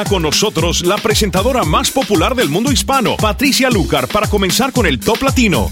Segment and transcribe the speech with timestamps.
[0.00, 4.86] está con nosotros la presentadora más popular del mundo hispano, Patricia Lucar, para comenzar con
[4.86, 5.70] el Top Latino.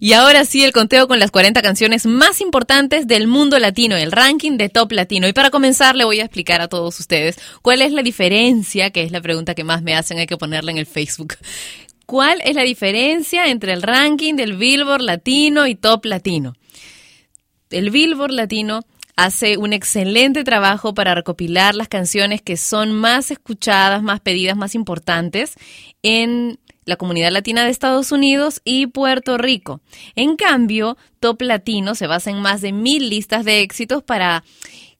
[0.00, 4.12] Y ahora sí, el conteo con las 40 canciones más importantes del mundo latino, el
[4.12, 5.26] ranking de Top Latino.
[5.26, 9.02] Y para comenzar, le voy a explicar a todos ustedes cuál es la diferencia, que
[9.02, 11.36] es la pregunta que más me hacen, hay que ponerla en el Facebook.
[12.04, 16.54] ¿Cuál es la diferencia entre el ranking del Billboard Latino y Top Latino?
[17.70, 18.82] El Billboard Latino
[19.18, 24.76] hace un excelente trabajo para recopilar las canciones que son más escuchadas, más pedidas, más
[24.76, 25.54] importantes
[26.04, 29.80] en la comunidad latina de Estados Unidos y Puerto Rico.
[30.14, 34.44] En cambio, Top Latino se basa en más de mil listas de éxitos para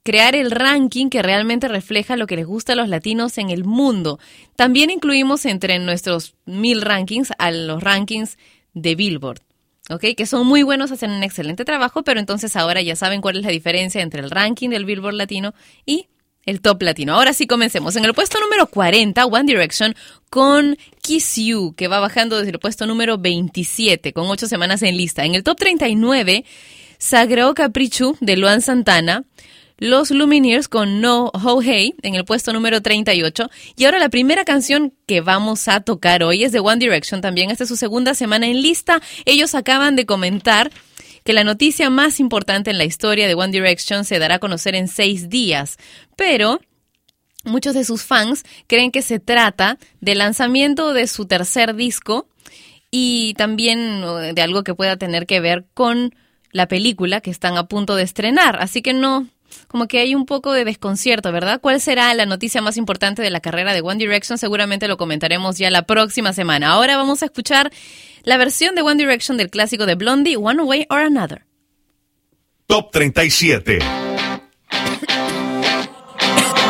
[0.03, 3.64] crear el ranking que realmente refleja lo que les gusta a los latinos en el
[3.64, 4.19] mundo.
[4.57, 8.37] También incluimos entre nuestros mil rankings a los rankings
[8.75, 9.48] de Billboard.
[9.91, 10.05] ¿Ok?
[10.17, 13.44] Que son muy buenos, hacen un excelente trabajo, pero entonces ahora ya saben cuál es
[13.44, 16.08] la diferencia entre el ranking del Billboard Latino y
[16.48, 17.14] el top latino.
[17.14, 17.95] Ahora sí comencemos.
[17.97, 19.95] En el puesto número 40, One Direction
[20.30, 24.97] con Kiss You, que va bajando desde el puesto número 27, con ocho semanas en
[24.97, 25.27] lista.
[25.27, 26.47] En el top 39,
[26.97, 29.25] Sagrado Capricho de Luan Santana.
[29.81, 33.48] Los Lumineers con No Ho Hey en el puesto número 38.
[33.77, 37.53] Y ahora la primera canción que vamos a tocar hoy es de One Direction también.
[37.53, 39.01] Esta es su segunda semana en lista.
[39.25, 40.73] Ellos acaban de comentar
[41.23, 44.75] que la noticia más importante en la historia de One Direction se dará a conocer
[44.75, 45.77] en seis días,
[46.17, 46.61] pero
[47.45, 52.27] muchos de sus fans creen que se trata del lanzamiento de su tercer disco
[52.91, 54.03] y también
[54.35, 56.17] de algo que pueda tener que ver con
[56.51, 58.58] la película que están a punto de estrenar.
[58.61, 59.29] Así que no,
[59.67, 61.61] como que hay un poco de desconcierto, ¿verdad?
[61.61, 64.39] ¿Cuál será la noticia más importante de la carrera de One Direction?
[64.39, 66.70] Seguramente lo comentaremos ya la próxima semana.
[66.70, 67.70] Ahora vamos a escuchar
[68.25, 71.45] la versión de One Direction del clásico de Blondie, One Way or Another.
[72.67, 73.79] Top 37.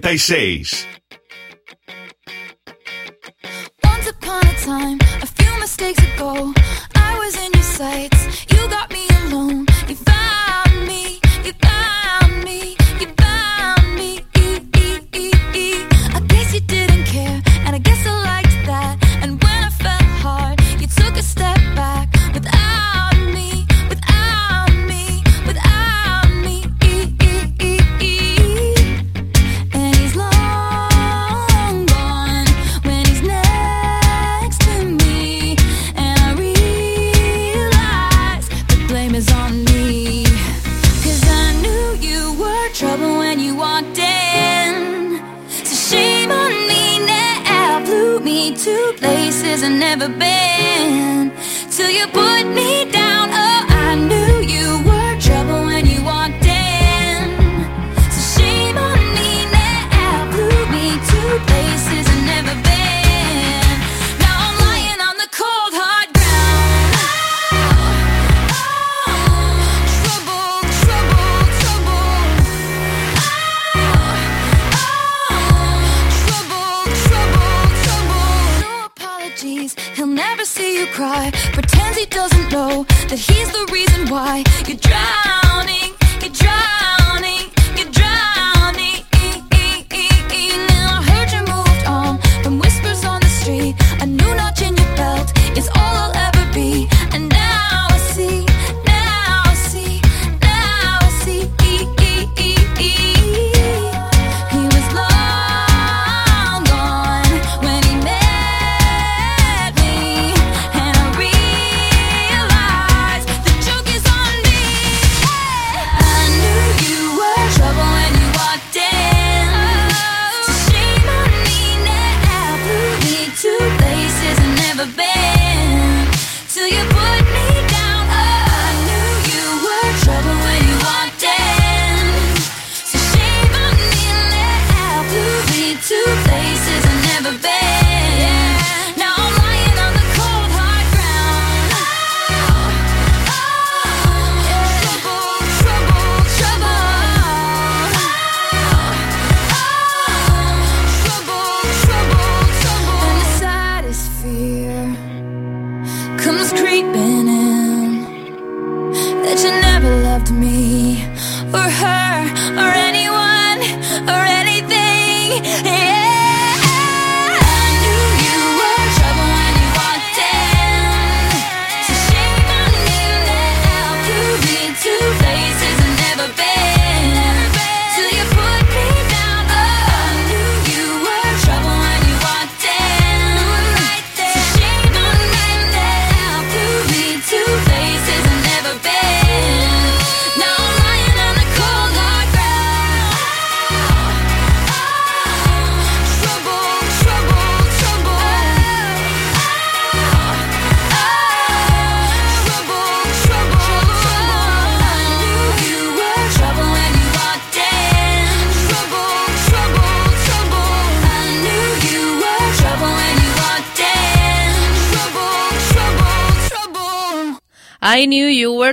[0.00, 0.91] 36.
[49.02, 51.32] places I've never been
[51.70, 53.41] till you put me down.
[81.02, 81.30] Cry.
[81.52, 85.41] Pretends he doesn't know that he's the reason why you're drowning,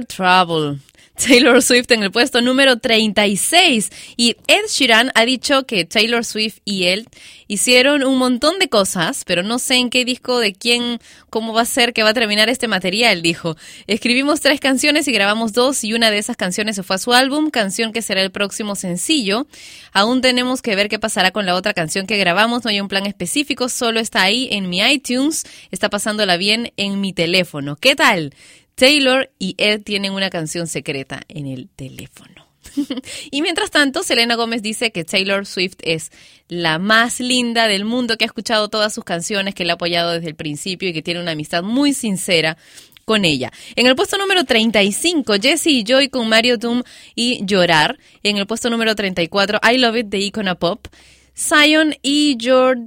[0.06, 0.80] trouble.
[1.20, 6.60] Taylor Swift en el puesto número 36 y Ed Sheeran ha dicho que Taylor Swift
[6.64, 7.10] y él
[7.48, 11.64] hicieron un montón de cosas, pero no sé en qué disco de quién, cómo va
[11.64, 13.58] a ser que va a terminar este material, dijo.
[13.86, 17.12] Escribimos tres canciones y grabamos dos y una de esas canciones se fue a su
[17.12, 19.46] álbum, canción que será el próximo sencillo.
[19.92, 22.88] Aún tenemos que ver qué pasará con la otra canción que grabamos, no hay un
[22.88, 27.76] plan específico, solo está ahí en mi iTunes, está pasándola bien en mi teléfono.
[27.76, 28.34] ¿Qué tal?
[28.80, 32.48] Taylor y Ed tienen una canción secreta en el teléfono.
[33.30, 36.14] y mientras tanto, Selena Gómez dice que Taylor Swift es
[36.48, 40.12] la más linda del mundo, que ha escuchado todas sus canciones, que la ha apoyado
[40.12, 42.58] desde el principio y que tiene una amistad muy sincera
[43.04, 43.52] con ella.
[43.76, 46.84] En el puesto número 35, Jessie y Joy con Mario Doom
[47.16, 48.00] y Llorar.
[48.24, 50.88] En el puesto número 34, I Love It de Icona Pop.
[51.36, 52.84] Zion y George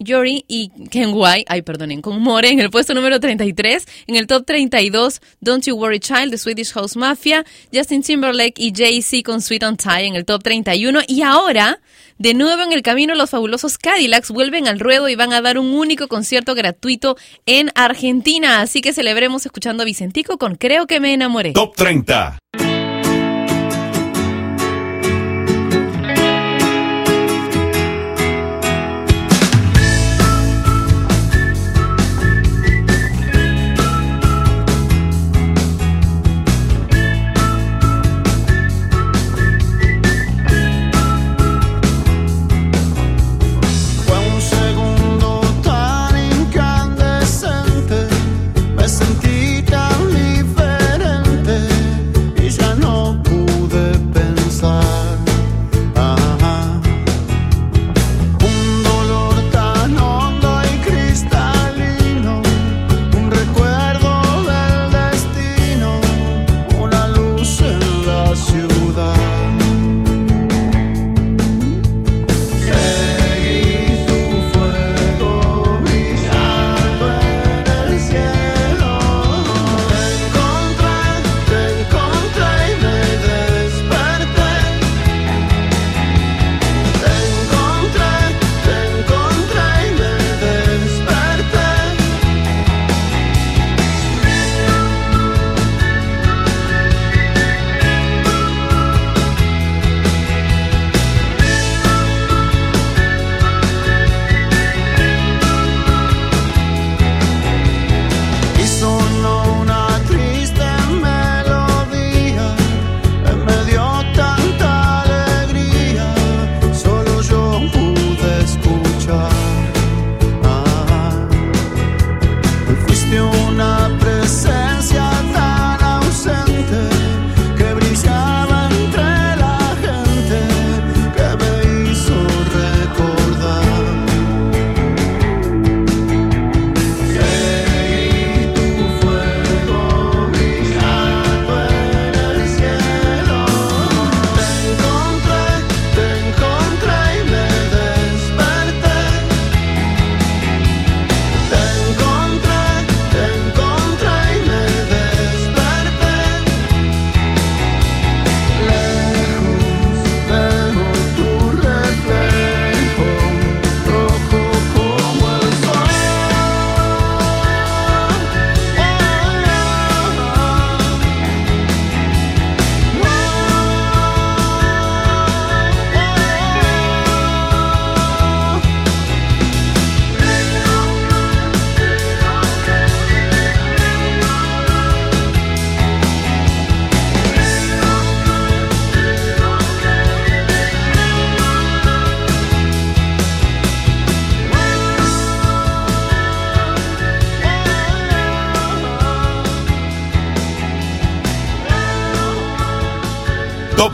[0.00, 1.14] Yori y Ken
[1.46, 5.76] ay perdonen, con More en el puesto número 33, en el top 32, Don't You
[5.76, 10.16] Worry Child de Swedish House Mafia, Justin Timberlake y Jay-Z con Sweet on Tie en
[10.16, 11.80] el top 31 y ahora,
[12.18, 15.58] de nuevo en el camino, los fabulosos Cadillacs vuelven al ruedo y van a dar
[15.58, 20.98] un único concierto gratuito en Argentina, así que celebremos escuchando a Vicentico con Creo que
[20.98, 21.52] me enamoré.
[21.52, 22.38] Top 30.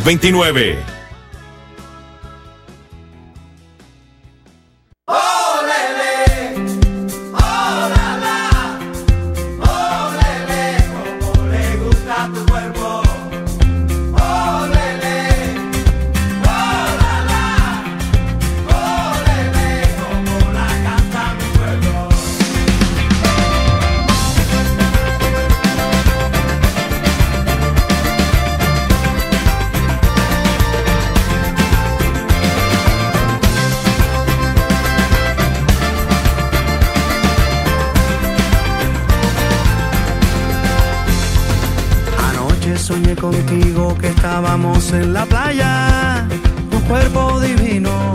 [0.07, 0.86] 29.
[44.37, 46.29] Estábamos en la playa,
[46.71, 48.13] tu cuerpo divino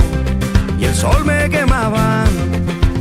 [0.80, 2.26] e o sol me quemava.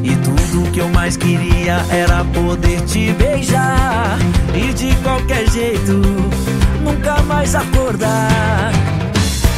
[0.03, 4.17] E tudo que eu mais queria era poder te beijar.
[4.55, 6.01] E de qualquer jeito,
[6.83, 8.73] nunca mais acordar.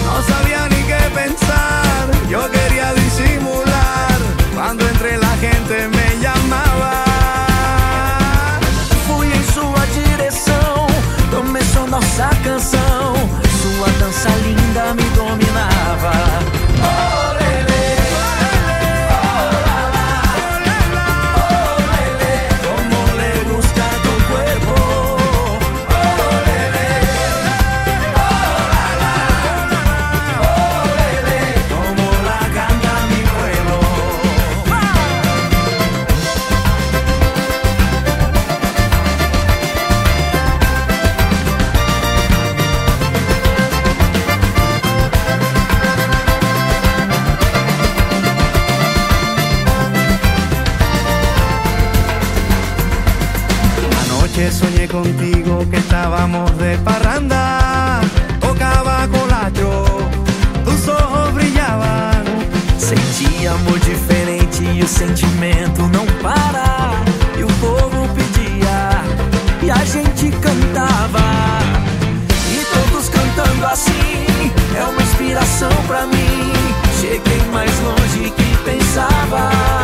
[0.06, 0.81] No sabía ni
[77.12, 79.81] Cheguei mais longe que pensava.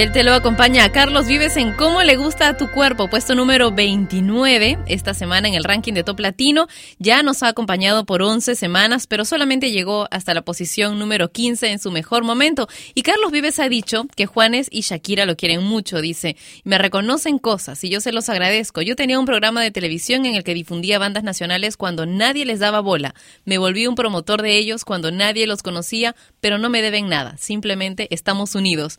[0.00, 3.70] Michelle te lo acompaña Carlos Vives en Cómo le gusta a tu cuerpo, puesto número
[3.70, 6.68] 29 esta semana en el ranking de Top Latino.
[6.98, 11.72] Ya nos ha acompañado por 11 semanas, pero solamente llegó hasta la posición número 15
[11.72, 12.66] en su mejor momento.
[12.94, 16.34] Y Carlos Vives ha dicho que Juanes y Shakira lo quieren mucho, dice.
[16.64, 18.80] Me reconocen cosas y yo se los agradezco.
[18.80, 22.58] Yo tenía un programa de televisión en el que difundía bandas nacionales cuando nadie les
[22.58, 23.14] daba bola.
[23.44, 27.36] Me volví un promotor de ellos cuando nadie los conocía, pero no me deben nada.
[27.36, 28.98] Simplemente estamos unidos.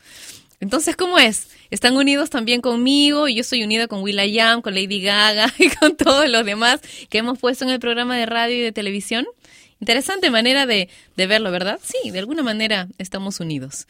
[0.61, 1.47] Entonces, ¿cómo es?
[1.71, 5.97] Están unidos también conmigo y yo estoy unida con Will.i.am, con Lady Gaga y con
[5.97, 9.25] todos los demás que hemos puesto en el programa de radio y de televisión.
[9.79, 11.79] Interesante manera de, de verlo, ¿verdad?
[11.81, 13.87] Sí, de alguna manera estamos unidos.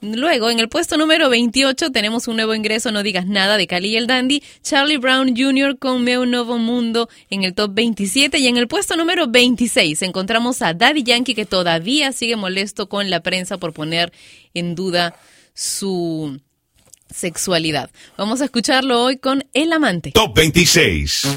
[0.00, 3.88] Luego, en el puesto número 28 tenemos un nuevo ingreso, No digas nada, de Cali
[3.88, 5.76] y el Dandy, Charlie Brown Jr.
[5.78, 10.62] con Meu Novo Mundo en el top 27 y en el puesto número 26 encontramos
[10.62, 14.12] a Daddy Yankee que todavía sigue molesto con la prensa por poner
[14.54, 15.16] en duda
[15.54, 16.40] su
[17.14, 17.90] sexualidad.
[18.16, 20.12] Vamos a escucharlo hoy con El Amante.
[20.12, 21.28] Top 26.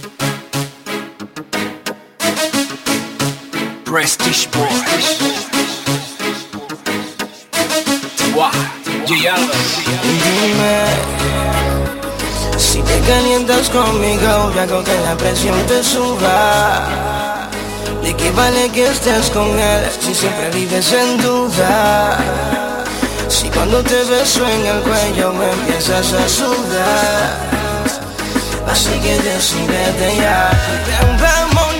[3.85, 4.49] Prestige
[9.07, 10.85] Dime
[12.57, 17.49] si te calientas conmigo, ya hago que la presión te suba.
[18.03, 22.74] ¿De qué vale que estés con él si siempre vives en duda?
[23.27, 27.55] Si cuando te beso en el cuello me empiezas a sudar.
[28.67, 30.49] Así que decídete ya.
[31.19, 31.74] Ven,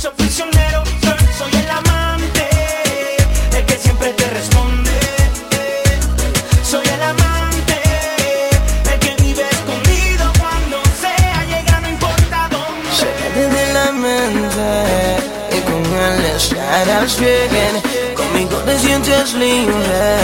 [0.00, 0.82] soy prisionero,
[1.36, 2.48] soy el amante,
[3.54, 4.90] el que siempre te responde.
[6.62, 7.78] Soy el amante,
[8.92, 12.88] el que vive escondido cuando sea, llega no importa dónde.
[12.98, 17.82] Sácate de la mente y con él estarás bien,
[18.14, 20.19] conmigo te sientes libre.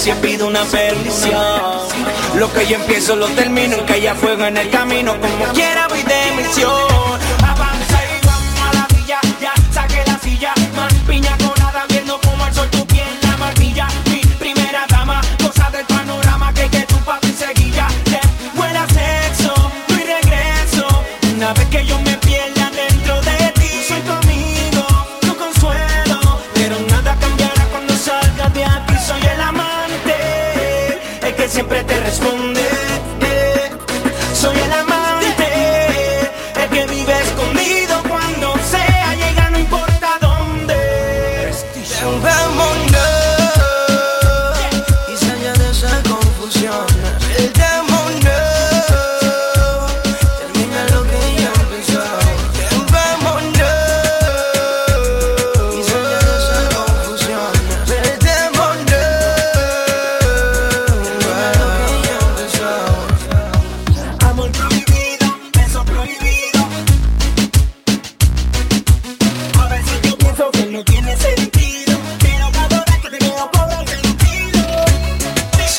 [0.00, 1.36] justicia pido una perdición.
[2.36, 6.02] Lo que yo empiezo lo termino, que haya fuego en el camino, como quiera voy
[6.02, 7.39] de misión.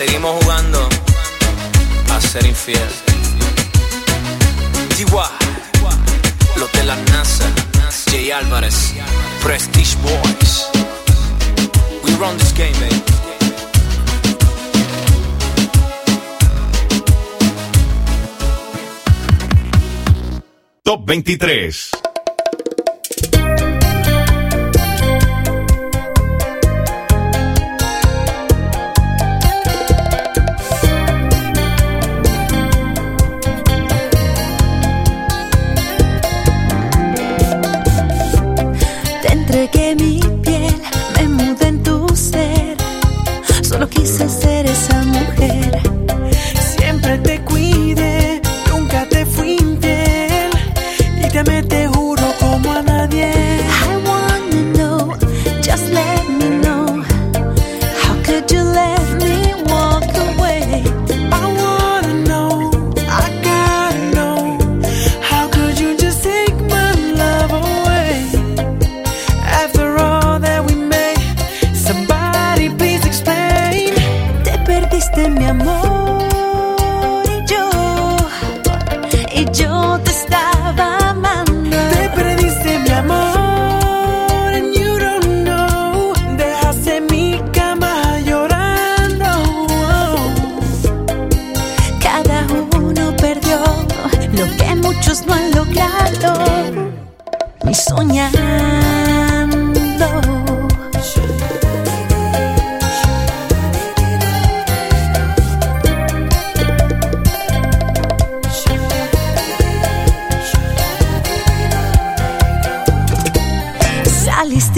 [0.06, 0.90] seguimos jugando
[2.10, 2.90] a ser infiel.
[4.98, 5.06] DY,
[6.58, 7.46] los de la NASA,
[8.10, 8.94] Jay Álvarez,
[9.44, 10.70] Prestige Boys.
[12.04, 13.04] We run this game, baby.
[20.84, 22.01] Top 23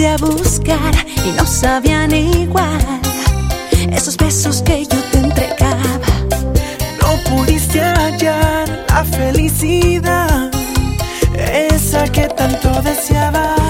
[0.06, 2.78] a buscar y no sabían igual
[3.92, 5.82] esos besos que yo te entregaba.
[7.00, 10.50] No pudiste hallar la felicidad,
[11.34, 13.63] esa que tanto deseabas.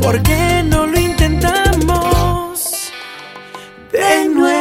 [0.00, 2.90] ¿Por qué no lo intentamos
[3.92, 4.56] de nuevo?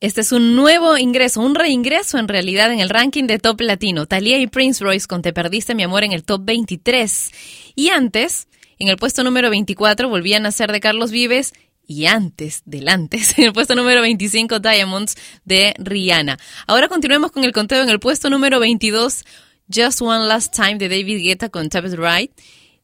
[0.00, 4.06] Este es un nuevo ingreso, un reingreso en realidad en el ranking de Top Latino.
[4.06, 7.32] Thalía y Prince Royce con Te Perdiste Mi Amor en el Top 23.
[7.74, 8.48] Y antes,
[8.78, 11.52] en el puesto número 24, volvían a ser de Carlos Vives.
[11.86, 16.38] Y antes, del antes, en el puesto número 25, Diamonds de Rihanna.
[16.66, 19.24] Ahora continuemos con el conteo en el puesto número 22,
[19.72, 22.32] Just One Last Time de David Guetta con Tap It Right.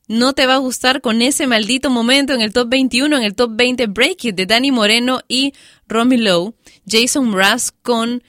[0.09, 3.35] No te va a gustar con ese maldito momento en el top 21, en el
[3.35, 5.53] top 20 Break It de Danny Moreno y
[5.87, 6.55] Romy Lowe.
[6.87, 8.23] Jason Mraz con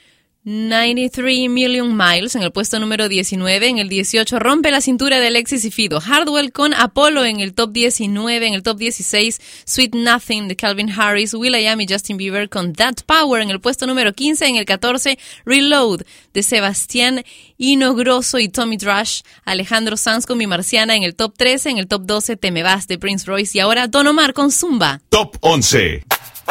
[0.49, 3.67] 93 Million Miles en el puesto número 19.
[3.67, 6.01] En el 18 Rompe la cintura de Alexis y Fido.
[6.01, 8.47] Hardwell con Apollo en el top 19.
[8.47, 11.35] En el top 16 Sweet Nothing de Calvin Harris.
[11.35, 14.47] Will.i.am y Justin Bieber con That Power en el puesto número 15.
[14.47, 16.01] En el 14 Reload
[16.33, 17.23] de Sebastián
[17.59, 19.21] Inogroso y Tommy Trash.
[19.45, 21.69] Alejandro Sanz con Mi Marciana en el top 13.
[21.69, 23.55] En el top 12 Te Me Vas de Prince Royce.
[23.55, 24.99] Y ahora Don Omar con Zumba.
[25.09, 26.05] Top 11.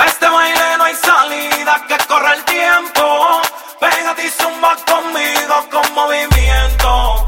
[0.07, 3.43] Este baile no hay salida, que corre el tiempo.
[3.81, 7.28] Pégate y zumba conmigo con movimiento.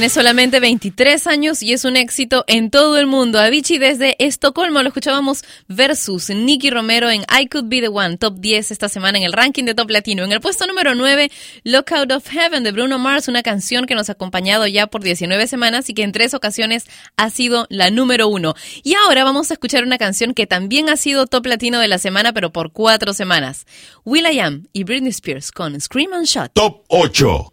[0.00, 3.38] Tiene solamente 23 años y es un éxito en todo el mundo.
[3.38, 8.38] Avicii desde Estocolmo lo escuchábamos versus Nicky Romero en I Could Be the One, top
[8.38, 10.24] 10 esta semana en el ranking de Top Latino.
[10.24, 11.30] En el puesto número 9,
[11.64, 15.46] Lookout of Heaven de Bruno Mars, una canción que nos ha acompañado ya por 19
[15.46, 16.86] semanas y que en tres ocasiones
[17.18, 18.54] ha sido la número uno.
[18.82, 21.98] Y ahora vamos a escuchar una canción que también ha sido Top Latino de la
[21.98, 23.66] semana, pero por cuatro semanas.
[24.06, 26.52] Will I Am y Britney Spears con Scream and Shot.
[26.54, 27.52] Top 8.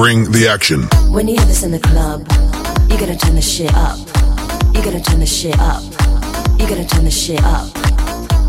[0.00, 0.84] Bring the action.
[1.12, 2.20] When you hear this in the club,
[2.90, 3.98] you gotta turn the shit up.
[4.74, 5.82] You gotta turn the shit up.
[6.58, 7.68] You gotta turn the shit up.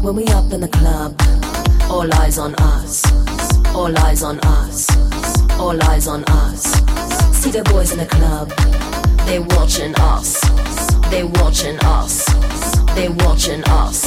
[0.01, 1.13] When we up in the club,
[1.91, 3.03] all eyes on us.
[3.75, 4.87] All eyes on us.
[5.59, 6.63] All eyes on us.
[7.35, 8.47] See the boys in the club,
[9.25, 10.39] they watching us.
[11.11, 12.23] They watching us.
[12.95, 13.99] They watching us.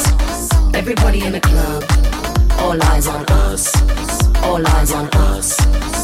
[0.72, 1.84] Everybody in the club,
[2.60, 3.68] all eyes on us.
[4.42, 6.03] All eyes on us.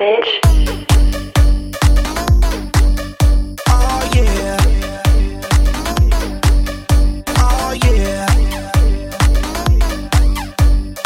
[0.00, 0.30] bitch.
[3.68, 4.56] Oh yeah.
[7.36, 8.26] Oh yeah.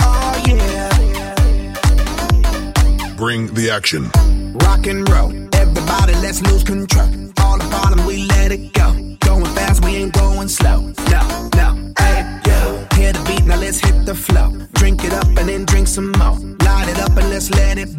[0.01, 1.35] Oh yeah.
[3.17, 4.11] Bring the action.
[4.63, 5.33] Rock and roll.
[5.53, 7.09] Everybody, let's lose control.
[7.41, 8.78] All the bottom, we let it go.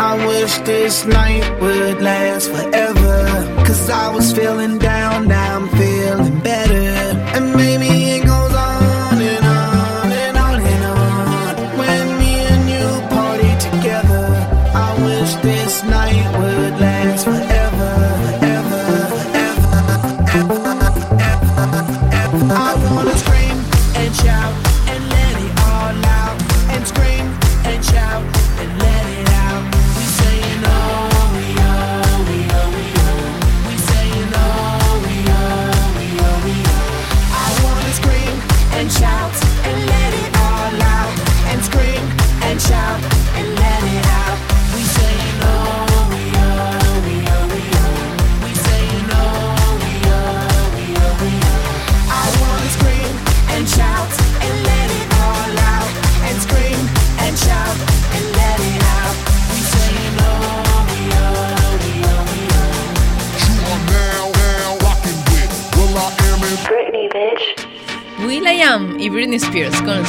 [0.00, 3.64] I wish this night would last forever.
[3.66, 5.37] Cause I was feeling down, now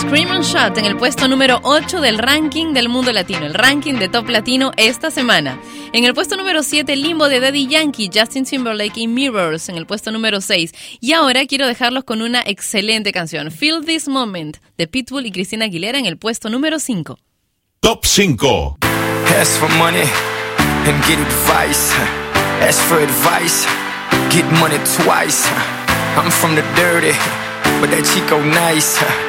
[0.10, 4.00] Scream and Shout en el puesto número 8 del ranking del mundo latino, el ranking
[4.00, 5.62] de top latino esta semana.
[5.94, 9.86] En el puesto número 7, Limbo de Daddy Yankee, Justin Timberlake y Mirrors en el
[9.86, 10.74] puesto número 6.
[11.00, 15.66] Y ahora quiero dejarlos con una excelente canción, Feel This Moment de Pitbull y Cristina
[15.66, 17.20] Aguilera en el puesto número 5.
[17.80, 18.78] Top 5.
[19.40, 20.10] Ask for money
[20.88, 21.94] and get advice.
[22.68, 23.68] Ask for advice,
[24.32, 25.48] get money twice.
[26.18, 27.14] I'm from the dirty,
[27.80, 29.29] but that Chico nice.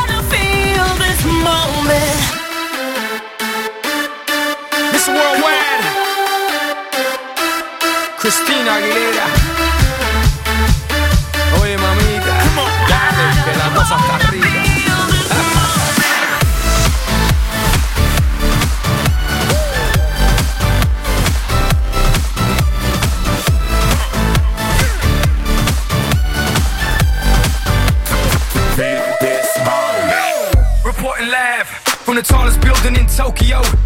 [8.21, 9.25] Christina Aguilera.
[11.59, 12.37] Oye, mamita,
[12.87, 14.47] dale, que la cosa está rica.
[30.85, 31.67] Reporting live
[32.05, 33.80] from the tallest building in Tokyo.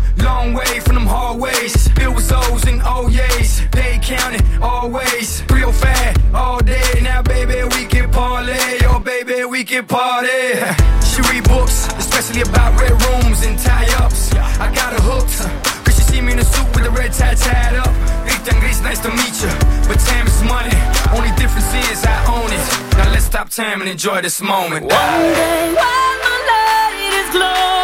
[23.55, 24.83] time and enjoy this moment.
[24.83, 27.74] One day, when my light is glowing.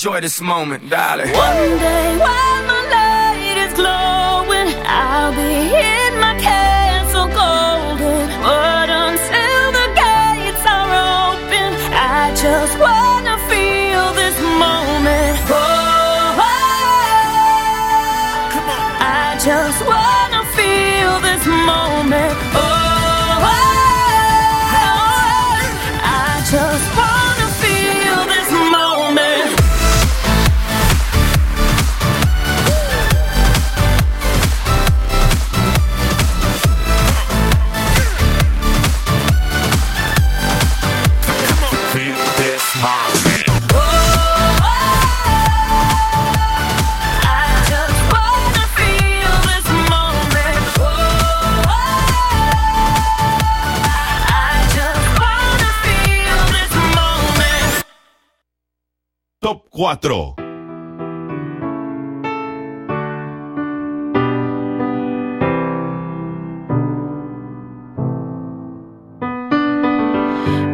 [0.00, 1.26] enjoy this moment, darling.
[1.26, 6.09] One day while my light is glowing, I'll be here.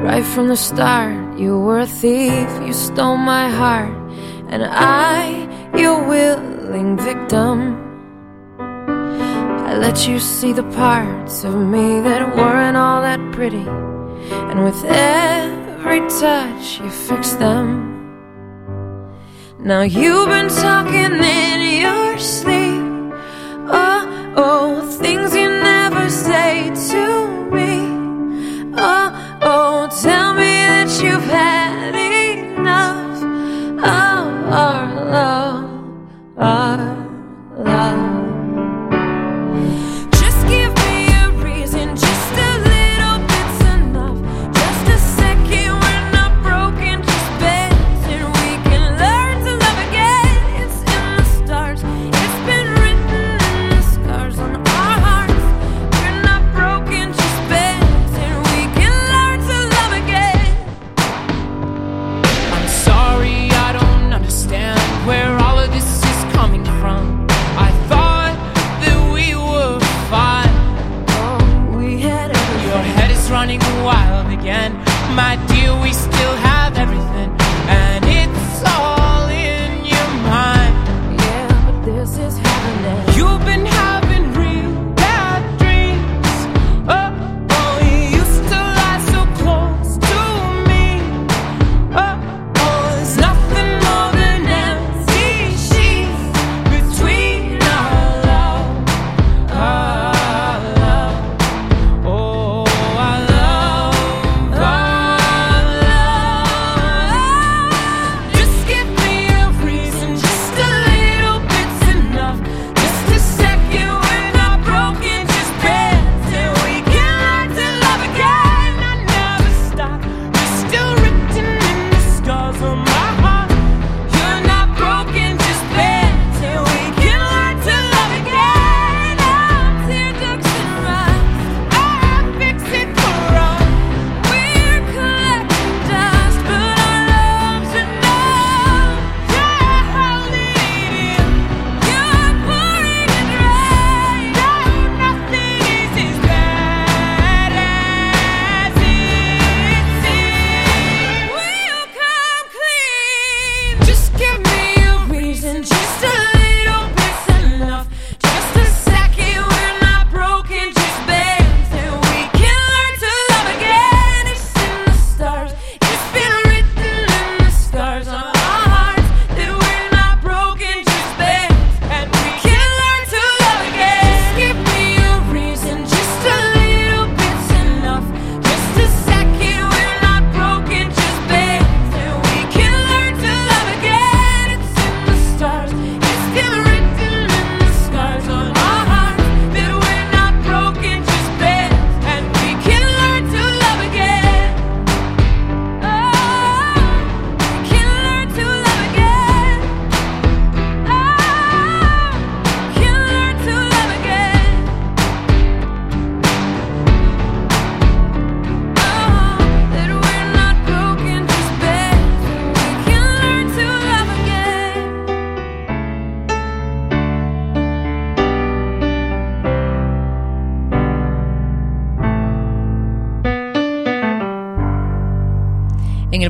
[0.04, 3.96] Right from the start, you were a thief, you stole my heart,
[4.50, 7.74] and I, your willing victim.
[8.60, 13.66] I let you see the parts of me that weren't all that pretty,
[14.50, 17.85] and with every touch, you fixed them.
[19.66, 23.12] Now you've been talking in your sleep.
[23.66, 25.25] Oh, oh, things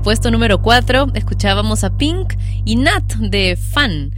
[0.07, 2.35] puesto número 4 escuchábamos a Pink
[2.65, 4.15] y Nat de Fan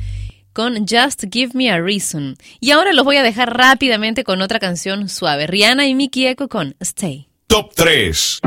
[0.52, 2.36] con Just Give Me a Reason.
[2.60, 5.46] Y ahora los voy a dejar rápidamente con otra canción suave.
[5.46, 7.28] Rihanna y Mickey Echo con Stay.
[7.46, 8.40] Top 3.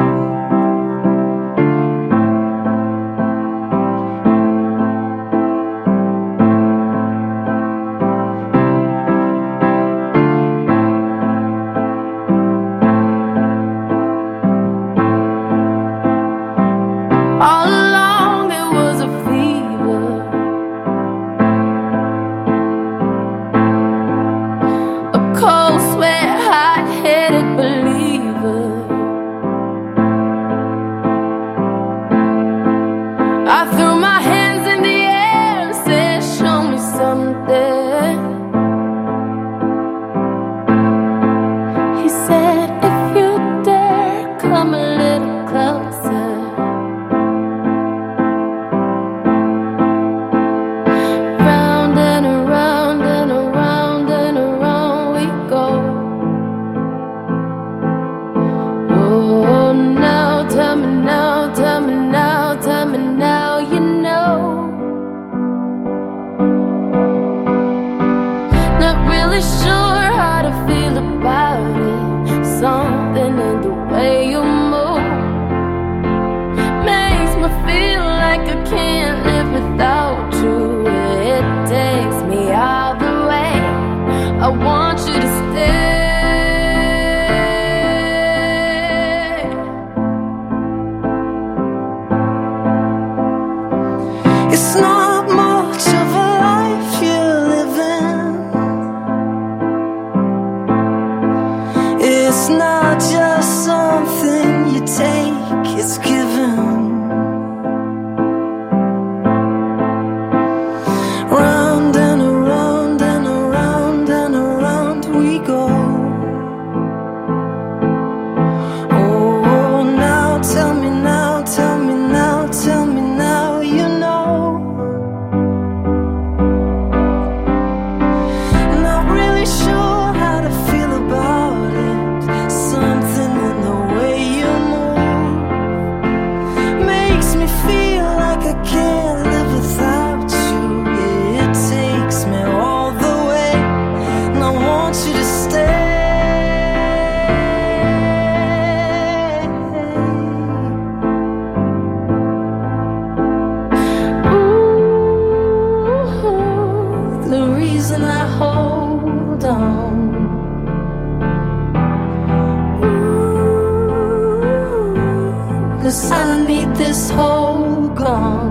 [165.91, 168.49] Cause I need this whole gone.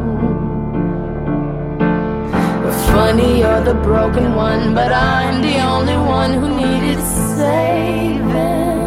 [2.93, 7.01] Funny, you're the broken one, but I'm the only one who needed
[7.39, 8.83] saving.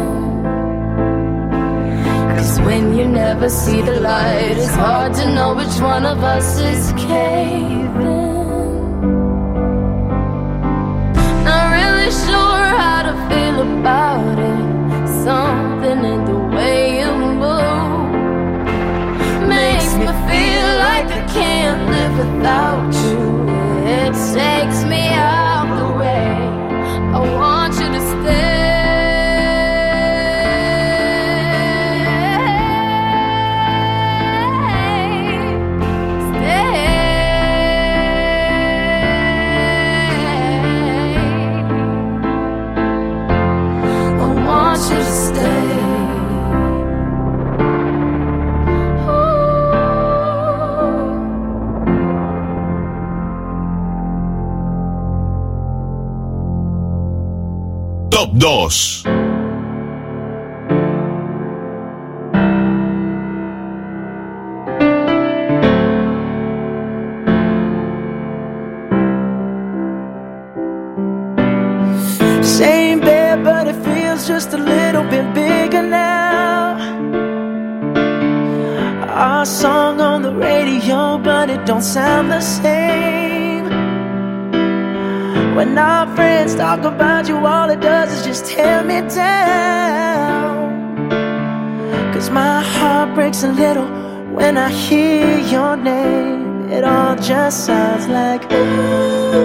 [2.36, 6.60] Cause when you never see the light, it's hard to know which one of us
[6.60, 7.90] is caving.
[11.48, 15.08] Not really sure how to feel about it.
[15.24, 16.33] Something in the
[20.94, 23.18] like I can't live without you.
[24.00, 24.93] It takes me
[58.40, 58.70] 2.
[72.42, 76.76] Same bed, but it feels just a little bit bigger now.
[79.08, 82.73] Our song on the radio, but it don't sound the same.
[92.24, 93.86] Sometimes my heart breaks a little
[94.34, 96.70] when I hear your name.
[96.70, 99.44] It all just sounds like ooh.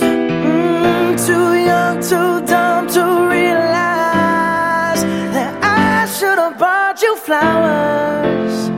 [0.00, 5.02] Mm, too young, too dumb to realize
[5.34, 8.68] that I should have bought you flowers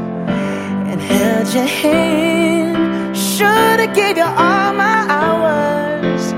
[0.90, 3.16] and held your hand.
[3.16, 6.32] Should have gave you all my hours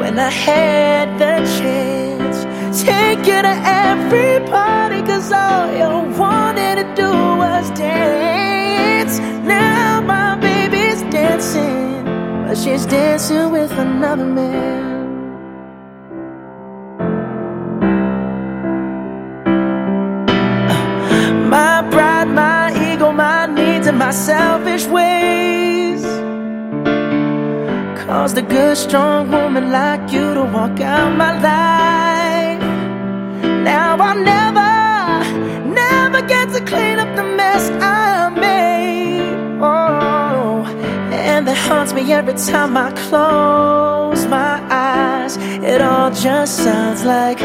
[0.00, 1.99] when I had the chance.
[3.20, 3.56] You to
[3.86, 7.10] every party, cause all you wanted to do
[7.42, 9.18] was dance.
[9.46, 12.04] Now my baby's dancing,
[12.46, 14.88] but she's dancing with another man.
[21.50, 26.02] My pride, my ego, my needs, and my selfish ways
[28.06, 31.79] caused a good, strong woman like you to walk out my life.
[33.62, 34.70] Now I'll never,
[35.68, 39.60] never get to clean up the mess I made.
[39.60, 40.64] Oh,
[41.12, 45.36] and that haunts me every time I close my eyes.
[45.62, 47.38] It all just sounds like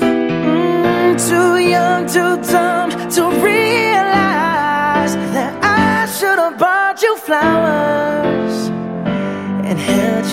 [0.00, 8.25] Mm, too young, too dumb to realize that I should have bought you flowers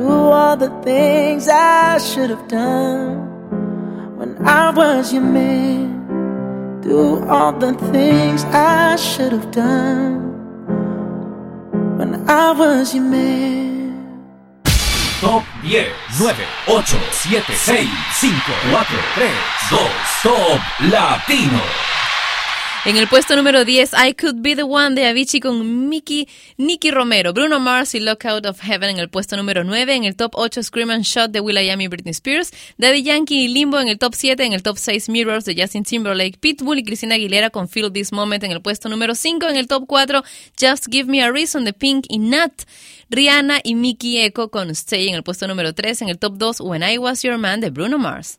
[0.00, 6.80] Do all the things I should have done when I was your man.
[6.80, 10.14] Do all the things I should have done
[11.98, 14.24] when I was your man.
[15.20, 16.34] Top 10, 9,
[16.66, 17.88] 8, 7, 6, 5,
[18.72, 18.84] 4,
[19.20, 19.28] 3,
[19.68, 19.76] 2,
[20.22, 21.99] Top Latino.
[22.86, 26.26] En el puesto número 10, I Could Be The One de Avicii con Mickey,
[26.56, 27.34] Nicky Romero.
[27.34, 29.94] Bruno Mars y Lockout of Heaven en el puesto número 9.
[29.94, 32.52] En el top 8, Scream and Shot de will.i.am y Britney Spears.
[32.78, 34.42] Daddy Yankee y Limbo en el top 7.
[34.46, 38.12] En el top 6, Mirrors de Justin Timberlake, Pitbull y Christina Aguilera con Feel This
[38.12, 39.46] Moment en el puesto número 5.
[39.48, 40.24] En el top 4,
[40.58, 42.62] Just Give Me a Reason de Pink y Nat.
[43.10, 46.00] Rihanna y Mickey Echo con Stay en el puesto número 3.
[46.00, 48.38] En el top 2, When I Was Your Man de Bruno Mars.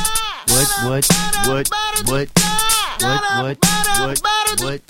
[0.47, 1.07] what, what,
[1.47, 1.69] what,
[2.07, 2.29] what,
[3.01, 3.57] what,
[4.01, 4.21] what,
[4.61, 4.81] what,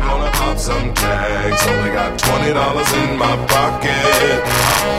[0.00, 1.66] gonna pop some tags.
[1.66, 4.42] Only got twenty dollars in my pocket.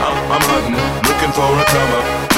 [0.04, 0.74] I'm, I'm hunting,
[1.08, 2.37] looking for a comer.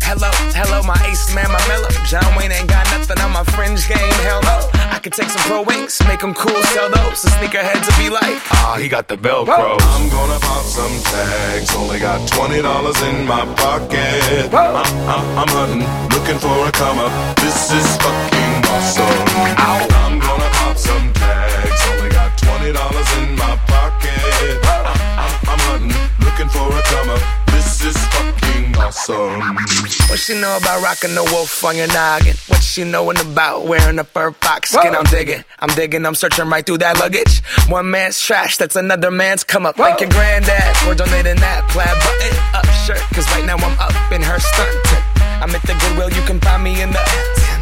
[0.11, 1.87] Hello, hello, my ace man, my mellow.
[2.03, 4.11] John Wayne ain't got nothing on my fringe game.
[4.27, 4.67] Hello.
[4.91, 7.21] I could take some pro wings, make them cool, sell those.
[7.23, 9.79] The sneakerheads will be like, Ah, he got the Velcro.
[9.79, 11.73] I'm gonna pop some tags.
[11.79, 14.51] Only got twenty dollars in my pocket.
[14.51, 17.13] I'm, I'm, I'm hunting, looking for a come up.
[17.39, 19.15] This is fucking awesome.
[19.55, 21.81] I'm gonna pop some tags.
[21.87, 24.40] Only got twenty dollars in my pocket.
[30.21, 32.35] She know about rocking the wolf on your noggin?
[32.47, 34.95] What she knowin' about wearing a fur fox skin?
[34.95, 37.41] I'm digging, I'm digging, I'm searching right through that luggage.
[37.69, 39.79] One man's trash, that's another man's come up.
[39.79, 43.01] Like your granddad for donating that plaid button up shirt.
[43.15, 44.75] Cause right now I'm up in her skirt.
[45.41, 47.50] I'm at the Goodwill, you can find me in the.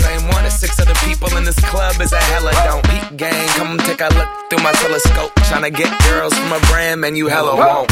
[0.00, 2.84] same one as six other people in this club is a hella don't.
[2.88, 5.32] Peep gang, come take a look through my telescope.
[5.48, 7.90] Tryna get girls from a brand, man, you hella won't.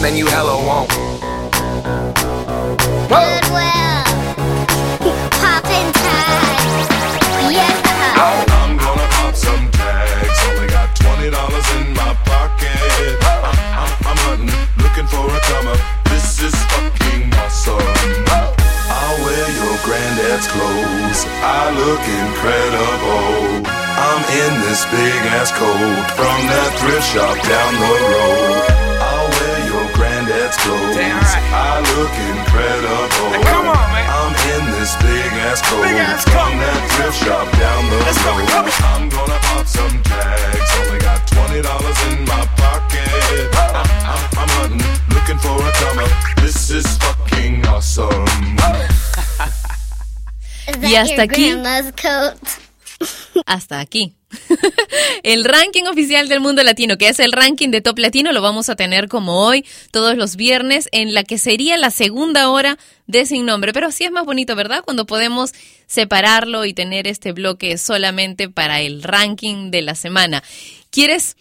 [0.00, 0.88] Man, you hella won't.
[3.10, 4.04] Goodwill.
[5.40, 6.88] Poppin' tags.
[7.52, 7.74] Yeah.
[8.16, 10.38] I'm gonna pop some tags.
[10.48, 12.78] Only got twenty dollars in my pocket.
[13.20, 13.44] I'm,
[13.82, 15.80] I'm, I'm hunting, looking for a come up.
[16.06, 17.99] This is fucking awesome.
[20.30, 21.20] Granddad's clothes.
[21.42, 23.66] I look incredible.
[23.66, 28.62] I'm in this big ass coat from that thrift shop down the road.
[29.10, 30.94] I'll wear your granddad's clothes.
[30.94, 33.42] I look incredible.
[33.42, 34.06] come on, man.
[34.06, 35.82] I'm in this big ass coat
[36.30, 38.70] from that thrift shop down the road.
[38.86, 40.70] I'm gonna pop some tags.
[40.78, 43.50] Only got twenty dollars in my pocket.
[43.74, 46.14] I'm, I'm, I'm hunting, looking for a come up.
[46.38, 48.30] This is fucking awesome.
[50.82, 51.52] Y hasta aquí.
[53.46, 54.14] Hasta aquí.
[55.22, 58.68] El ranking oficial del mundo latino, que es el ranking de top latino, lo vamos
[58.68, 63.26] a tener como hoy, todos los viernes, en la que sería la segunda hora de
[63.26, 63.72] Sin Nombre.
[63.72, 64.82] Pero así es más bonito, ¿verdad?
[64.84, 65.52] Cuando podemos
[65.86, 70.42] separarlo y tener este bloque solamente para el ranking de la semana.
[70.90, 71.36] ¿Quieres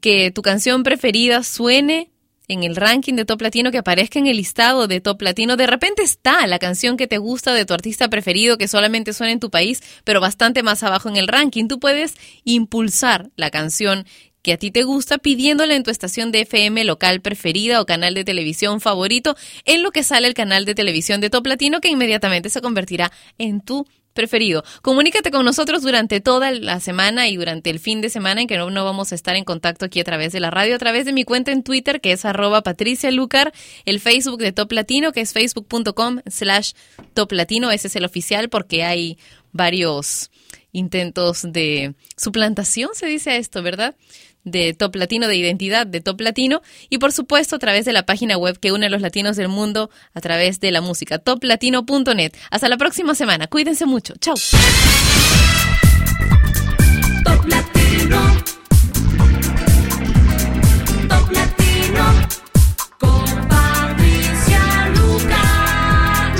[0.00, 2.10] que tu canción preferida suene?
[2.50, 5.56] En el ranking de Top Latino, que aparezca en el listado de Top Latino.
[5.56, 9.32] De repente está la canción que te gusta de tu artista preferido, que solamente suena
[9.32, 11.68] en tu país, pero bastante más abajo en el ranking.
[11.68, 14.04] Tú puedes impulsar la canción
[14.42, 18.14] que a ti te gusta pidiéndole en tu estación de FM local preferida o canal
[18.14, 21.88] de televisión favorito en lo que sale el canal de televisión de Top Latino que
[21.88, 24.64] inmediatamente se convertirá en tu preferido.
[24.82, 28.56] Comunícate con nosotros durante toda la semana y durante el fin de semana en que
[28.56, 31.04] no, no vamos a estar en contacto aquí a través de la radio, a través
[31.04, 33.52] de mi cuenta en Twitter que es arroba Patricia Lucar,
[33.84, 36.72] el Facebook de Top Latino que es facebook.com slash
[37.14, 39.18] Top Latino, ese es el oficial porque hay
[39.52, 40.30] varios
[40.72, 43.96] intentos de suplantación, se dice esto, ¿verdad?
[44.44, 48.04] De Top Latino, de identidad de Top Latino y por supuesto a través de la
[48.04, 52.32] página web que une a los latinos del mundo a través de la música, toplatino.net.
[52.50, 54.34] Hasta la próxima semana, cuídense mucho, chao.
[57.24, 58.20] Top Latino.
[61.08, 62.28] Top Latino.
[62.98, 66.34] Con Patricia Lucar.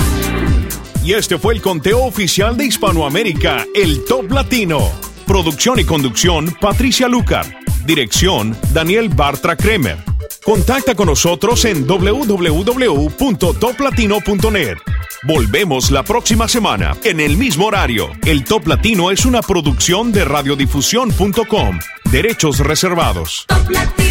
[1.04, 5.09] Y este fue el conteo oficial de Hispanoamérica, el Top Latino.
[5.30, 7.46] Producción y conducción, Patricia Lucar.
[7.86, 9.98] Dirección, Daniel Bartra Kremer.
[10.44, 14.78] Contacta con nosotros en www.toplatino.net.
[15.22, 18.10] Volvemos la próxima semana, en el mismo horario.
[18.26, 21.78] El Top Latino es una producción de radiodifusión.com.
[22.10, 23.44] Derechos reservados.
[23.46, 24.10] Top Latino.